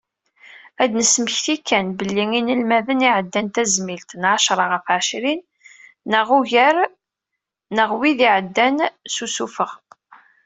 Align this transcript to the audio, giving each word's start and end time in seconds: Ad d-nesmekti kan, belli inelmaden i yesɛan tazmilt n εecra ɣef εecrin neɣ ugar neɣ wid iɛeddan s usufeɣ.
Ad 0.83 0.89
d-nesmekti 0.91 1.55
kan, 1.67 1.87
belli 1.99 2.25
inelmaden 2.39 3.05
i 3.07 3.09
yesɛan 3.13 3.47
tazmilt 3.55 4.09
n 4.19 4.23
εecra 4.33 4.65
ɣef 4.73 4.85
εecrin 4.97 5.41
neɣ 6.11 6.27
ugar 6.37 6.75
neɣ 7.75 7.89
wid 7.99 8.19
iɛeddan 8.27 8.77
s 9.13 9.15
usufeɣ. 9.25 9.71